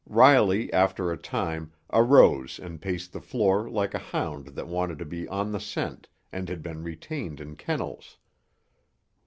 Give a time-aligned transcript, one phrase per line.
[0.09, 5.05] Riley, after a time, arose and paced the floor like a hound that wanted to
[5.05, 8.17] be on the scent and had been retained in kennels.